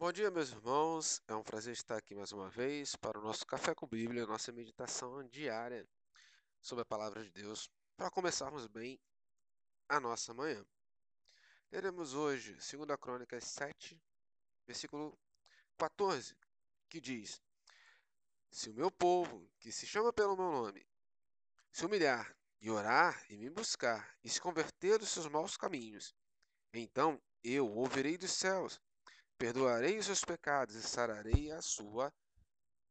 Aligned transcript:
Bom 0.00 0.12
dia, 0.12 0.30
meus 0.30 0.50
irmãos. 0.50 1.20
É 1.26 1.34
um 1.34 1.42
prazer 1.42 1.72
estar 1.72 1.96
aqui 1.96 2.14
mais 2.14 2.30
uma 2.30 2.48
vez 2.48 2.94
para 2.94 3.18
o 3.18 3.20
nosso 3.20 3.44
Café 3.44 3.74
com 3.74 3.84
Bíblia, 3.84 4.28
nossa 4.28 4.52
meditação 4.52 5.24
diária 5.24 5.84
sobre 6.62 6.82
a 6.82 6.86
palavra 6.86 7.24
de 7.24 7.32
Deus, 7.32 7.68
para 7.96 8.08
começarmos 8.08 8.68
bem 8.68 9.00
a 9.88 9.98
nossa 9.98 10.32
manhã. 10.32 10.64
Leremos 11.72 12.14
hoje 12.14 12.52
2 12.52 12.96
Crônicas 13.00 13.42
7, 13.42 14.00
versículo 14.68 15.18
14, 15.76 16.36
que 16.88 17.00
diz: 17.00 17.42
Se 18.52 18.70
o 18.70 18.74
meu 18.74 18.92
povo, 18.92 19.50
que 19.58 19.72
se 19.72 19.84
chama 19.84 20.12
pelo 20.12 20.36
meu 20.36 20.52
nome, 20.52 20.86
se 21.72 21.84
humilhar 21.84 22.36
e 22.60 22.70
orar 22.70 23.20
e 23.28 23.36
me 23.36 23.50
buscar 23.50 24.16
e 24.22 24.30
se 24.30 24.40
converter 24.40 24.96
dos 24.96 25.08
seus 25.08 25.26
maus 25.26 25.56
caminhos, 25.56 26.14
então 26.72 27.20
eu 27.42 27.68
ouvirei 27.68 28.16
dos 28.16 28.30
céus 28.30 28.80
perdoarei 29.38 29.96
os 29.98 30.06
seus 30.06 30.24
pecados 30.24 30.74
e 30.74 30.82
sararei 30.82 31.50
a 31.52 31.62
sua 31.62 32.12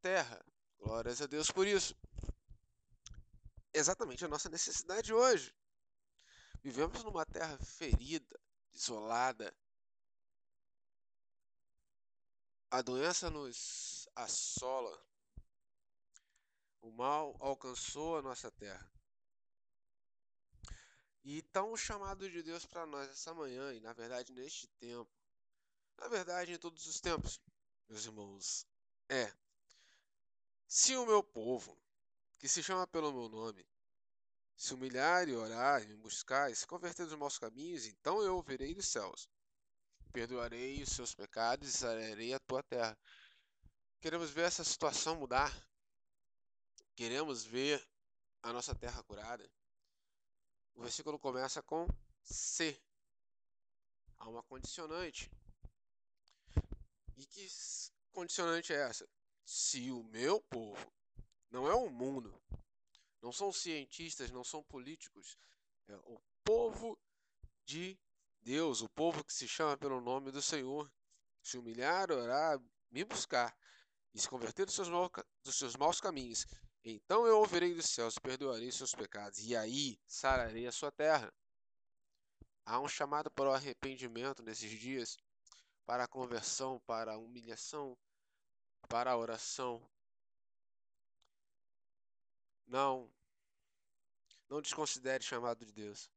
terra. 0.02 0.44
Glórias 0.80 1.21
a 1.21 1.27
Deus 1.27 1.52
por 1.52 1.67
isso. 1.67 1.95
Exatamente 3.73 4.23
a 4.23 4.27
nossa 4.27 4.49
necessidade 4.49 5.13
hoje. 5.13 5.54
Vivemos 6.63 7.04
numa 7.04 7.26
terra 7.26 7.57
ferida, 7.59 8.40
isolada. 8.73 9.54
A 12.71 12.82
doença 12.82 13.29
nos 13.29 14.07
assola. 14.16 15.05
O 16.82 16.91
mal 16.91 17.35
alcançou 17.40 18.18
a 18.18 18.21
nossa 18.21 18.49
terra. 18.52 18.90
E 21.23 21.40
então 21.40 21.73
o 21.73 21.77
chamado 21.77 22.29
de 22.29 22.41
Deus 22.41 22.66
para 22.66 22.85
nós 22.85 23.09
essa 23.09 23.34
manhã, 23.34 23.73
e 23.73 23.82
na 23.82 23.91
verdade 23.91 24.32
neste 24.32 24.68
tempo, 24.79 25.16
na 26.07 26.09
verdade, 26.09 26.53
em 26.53 26.57
todos 26.57 26.88
os 26.88 27.02
tempos, 27.02 27.41
meus 27.89 28.05
irmãos, 28.05 28.65
é: 29.09 29.29
se 30.65 30.95
o 30.95 31.05
meu 31.05 31.21
povo, 31.21 31.77
que 32.40 32.48
se 32.48 32.63
chama 32.63 32.87
pelo 32.87 33.12
meu 33.12 33.27
nome, 33.27 33.68
se 34.55 34.73
humilhar 34.73 35.27
e 35.27 35.35
orar 35.35 35.84
e 35.84 35.87
me 35.87 35.98
buscar 35.98 36.49
e 36.49 36.55
se 36.55 36.65
converter 36.65 37.05
dos 37.05 37.17
maus 37.20 37.37
caminhos, 37.37 37.85
então 37.85 38.21
eu 38.21 38.37
ouvirei 38.37 38.73
dos 38.73 38.87
céus. 38.87 39.29
Perdoarei 40.13 40.82
os 40.82 40.90
seus 40.90 41.13
pecados 41.13 41.67
e 41.67 41.73
sararei 41.73 42.34
a 42.34 42.39
tua 42.39 42.63
terra. 42.63 42.98
Queremos 43.99 44.29
ver 44.29 44.43
essa 44.43 44.63
situação 44.63 45.17
mudar. 45.17 45.54
Queremos 46.95 47.43
ver 47.43 47.85
a 48.41 48.54
nossa 48.54 48.73
terra 48.73 49.04
curada. 49.04 49.51
O 50.73 50.84
versículo 50.84 51.20
começa 51.20 51.62
com 51.62 51.85
se. 52.23 52.82
Há 54.17 54.29
uma 54.29 54.41
condicionante. 54.43 55.29
E 57.18 57.26
que 57.26 57.48
condicionante 58.12 58.71
é 58.71 58.77
essa? 58.77 59.10
Se 59.43 59.91
o 59.91 60.04
meu 60.04 60.40
povo, 60.43 60.93
não 61.49 61.68
é 61.68 61.73
o 61.73 61.90
mundo, 61.90 62.40
não 63.21 63.32
são 63.32 63.51
cientistas, 63.51 64.29
não 64.29 64.44
são 64.44 64.63
políticos, 64.63 65.35
é 65.88 65.95
o 65.95 66.22
povo 66.44 66.97
de 67.66 68.00
Deus, 68.41 68.81
o 68.81 68.90
povo 68.90 69.23
que 69.23 69.34
se 69.34 69.47
chama 69.47 69.75
pelo 69.75 70.00
nome 70.00 70.31
do 70.31 70.41
Senhor, 70.41 70.91
se 71.41 71.57
humilhar, 71.57 72.12
orar, 72.12 72.62
me 72.91 73.03
buscar 73.03 73.57
e 74.13 74.19
se 74.19 74.29
converter 74.29 74.66
dos 74.66 74.75
seus, 74.75 74.90
maus, 74.90 75.09
dos 75.44 75.57
seus 75.57 75.75
maus 75.75 76.00
caminhos, 76.00 76.45
então 76.84 77.25
eu 77.25 77.40
ouvirei 77.40 77.73
dos 77.73 77.90
céus 77.90 78.16
e 78.16 78.22
perdoarei 78.22 78.72
seus 78.72 78.94
pecados, 78.94 79.40
e 79.40 79.56
aí 79.56 80.00
sararei 80.06 80.68
a 80.68 80.72
sua 80.72 80.91
terra. 80.91 81.34
Há 82.66 82.79
um 82.79 82.88
chamado 82.88 83.31
para 83.31 83.50
o 83.50 83.53
arrependimento 83.53 84.44
nesses 84.44 84.72
dias 84.72 85.18
para 85.88 86.03
a 86.03 86.07
conversão, 86.07 86.81
para 86.81 87.13
a 87.13 87.18
humilhação, 87.18 87.97
para 88.90 89.09
a 89.09 89.18
oração. 89.18 89.81
Não, 92.68 93.09
não 94.50 94.61
desconsidere 94.61 95.23
o 95.23 95.25
chamado 95.25 95.66
de 95.66 95.72
Deus. 95.72 96.11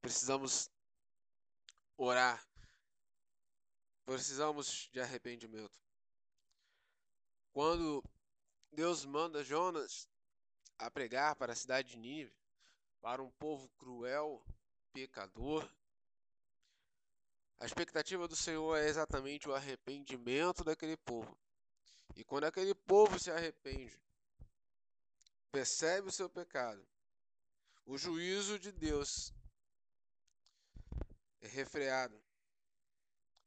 Precisamos 0.00 0.68
orar. 1.96 2.44
Precisamos 4.04 4.88
de 4.92 5.00
arrependimento. 5.00 5.78
Quando 7.52 8.02
Deus 8.72 9.04
manda 9.04 9.44
Jonas 9.44 10.08
a 10.76 10.90
pregar 10.90 11.36
para 11.36 11.52
a 11.52 11.56
cidade 11.56 11.90
de 11.90 11.96
Nínive, 11.96 12.34
para 13.00 13.22
um 13.22 13.30
povo 13.30 13.68
cruel, 13.78 14.44
pecador, 14.92 15.70
a 17.60 17.66
expectativa 17.66 18.28
do 18.28 18.36
Senhor 18.36 18.76
é 18.76 18.88
exatamente 18.88 19.48
o 19.48 19.54
arrependimento 19.54 20.62
daquele 20.62 20.96
povo. 20.96 21.36
E 22.14 22.24
quando 22.24 22.44
aquele 22.44 22.74
povo 22.74 23.18
se 23.18 23.30
arrepende, 23.30 24.00
percebe 25.50 26.08
o 26.08 26.12
seu 26.12 26.28
pecado, 26.28 26.86
o 27.84 27.98
juízo 27.98 28.58
de 28.58 28.70
Deus 28.70 29.32
é 31.40 31.48
refreado. 31.48 32.20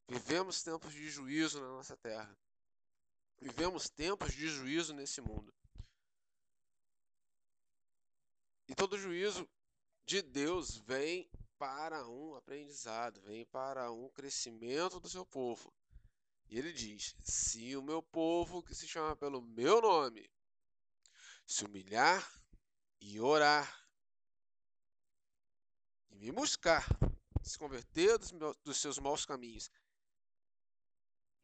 Vivemos 0.08 0.62
tempos 0.62 0.92
de 0.92 1.08
juízo 1.08 1.60
na 1.60 1.68
nossa 1.68 1.96
terra. 1.96 2.36
Vivemos 3.40 3.88
tempos 3.88 4.32
de 4.32 4.48
juízo 4.48 4.92
nesse 4.92 5.20
mundo. 5.20 5.54
E 8.68 8.74
todo 8.74 8.98
juízo 8.98 9.48
de 10.04 10.22
Deus 10.22 10.76
vem 10.78 11.30
para 11.62 12.04
um 12.08 12.34
aprendizado, 12.34 13.22
vem 13.22 13.46
para 13.46 13.88
um 13.92 14.08
crescimento 14.08 14.98
do 14.98 15.08
seu 15.08 15.24
povo. 15.24 15.72
E 16.48 16.58
ele 16.58 16.72
diz: 16.72 17.14
Se 17.22 17.76
o 17.76 17.82
meu 17.82 18.02
povo, 18.02 18.64
que 18.64 18.74
se 18.74 18.88
chama 18.88 19.14
pelo 19.14 19.40
meu 19.40 19.80
nome, 19.80 20.28
se 21.46 21.64
humilhar 21.64 22.28
e 23.00 23.20
orar, 23.20 23.88
e 26.10 26.16
me 26.16 26.32
buscar, 26.32 26.84
se 27.44 27.56
converter 27.56 28.18
dos, 28.18 28.32
meus, 28.32 28.56
dos 28.64 28.80
seus 28.80 28.98
maus 28.98 29.24
caminhos, 29.24 29.70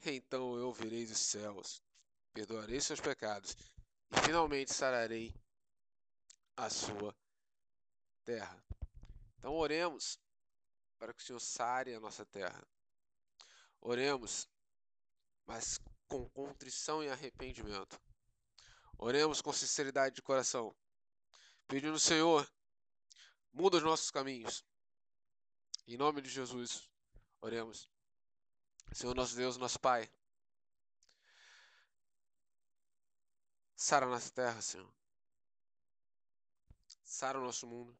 então 0.05 0.57
eu 0.57 0.67
ouvirei 0.67 1.07
dos 1.07 1.19
céus, 1.19 1.81
perdoarei 2.33 2.81
seus 2.81 2.99
pecados 2.99 3.55
e 4.11 4.21
finalmente 4.25 4.75
sararei 4.75 5.33
a 6.57 6.69
sua 6.69 7.17
terra. 8.25 8.61
Então 9.39 9.55
oremos 9.55 10.21
para 10.99 11.15
que 11.15 11.23
o 11.23 11.25
Senhor 11.25 11.41
sare 11.41 11.95
a 11.95 12.01
nossa 12.01 12.27
terra. 12.27 12.67
Oremos, 13.81 14.49
mas 15.47 15.79
com 16.09 16.29
contrição 16.31 17.03
e 17.03 17.09
arrependimento. 17.09 18.01
Oremos 18.99 19.41
com 19.41 19.53
sinceridade 19.53 20.17
de 20.17 20.23
coração, 20.23 20.75
pedindo, 21.69 21.99
Senhor, 22.01 22.51
muda 23.53 23.77
os 23.77 23.83
nossos 23.83 24.11
caminhos. 24.11 24.65
Em 25.87 25.97
nome 25.97 26.21
de 26.21 26.29
Jesus, 26.29 26.91
oremos. 27.41 27.89
Senhor 28.93 29.15
nosso 29.15 29.37
Deus, 29.37 29.57
nosso 29.57 29.79
Pai, 29.79 30.11
sara 33.77 34.07
a 34.07 34.09
nossa 34.09 34.31
terra, 34.33 34.61
Senhor. 34.61 34.93
Sara 37.05 37.39
o 37.39 37.45
nosso 37.45 37.67
mundo. 37.67 37.97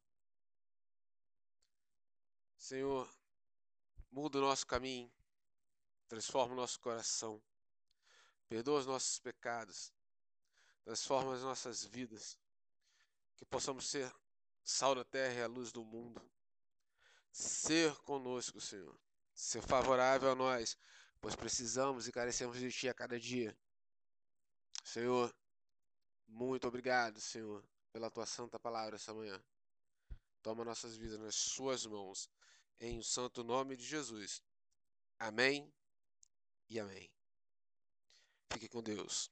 Senhor, 2.69 3.11
muda 4.11 4.37
o 4.37 4.41
nosso 4.41 4.67
caminho, 4.67 5.11
transforma 6.07 6.53
o 6.53 6.55
nosso 6.55 6.79
coração, 6.79 7.41
perdoa 8.47 8.81
os 8.81 8.85
nossos 8.85 9.17
pecados, 9.17 9.91
transforma 10.83 11.33
as 11.33 11.41
nossas 11.41 11.83
vidas, 11.83 12.37
que 13.35 13.43
possamos 13.43 13.89
ser 13.89 14.13
sal 14.63 14.93
da 14.93 15.03
terra 15.03 15.33
e 15.33 15.41
a 15.41 15.47
luz 15.47 15.71
do 15.71 15.83
mundo. 15.83 16.21
Ser 17.31 17.95
conosco, 18.01 18.61
Senhor, 18.61 18.95
ser 19.33 19.63
favorável 19.63 20.29
a 20.29 20.35
nós, 20.35 20.77
pois 21.19 21.35
precisamos 21.35 22.07
e 22.07 22.11
carecemos 22.11 22.59
de 22.59 22.71
Ti 22.71 22.89
a 22.89 22.93
cada 22.93 23.19
dia. 23.19 23.57
Senhor, 24.83 25.35
muito 26.27 26.67
obrigado, 26.67 27.19
Senhor, 27.19 27.67
pela 27.91 28.11
Tua 28.11 28.27
santa 28.27 28.59
palavra 28.59 28.95
essa 28.95 29.11
manhã. 29.11 29.43
Toma 30.43 30.63
nossas 30.63 30.95
vidas 30.95 31.17
nas 31.17 31.33
Suas 31.33 31.83
mãos 31.87 32.29
em 32.79 32.99
o 32.99 33.03
santo 33.03 33.43
nome 33.43 33.75
de 33.75 33.83
Jesus. 33.83 34.41
Amém 35.19 35.71
e 36.69 36.79
amém. 36.79 37.11
Fique 38.51 38.69
com 38.69 38.81
Deus. 38.81 39.31